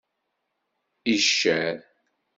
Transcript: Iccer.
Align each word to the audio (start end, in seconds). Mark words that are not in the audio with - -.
Iccer. 1.13 1.77